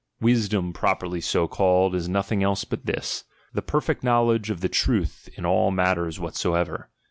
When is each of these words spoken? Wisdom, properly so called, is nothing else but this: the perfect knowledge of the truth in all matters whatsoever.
Wisdom, 0.19 0.73
properly 0.73 1.21
so 1.21 1.47
called, 1.47 1.93
is 1.93 2.09
nothing 2.09 2.41
else 2.41 2.63
but 2.63 2.87
this: 2.87 3.23
the 3.53 3.61
perfect 3.61 4.03
knowledge 4.03 4.49
of 4.49 4.61
the 4.61 4.67
truth 4.67 5.29
in 5.37 5.45
all 5.45 5.69
matters 5.69 6.19
whatsoever. 6.19 6.89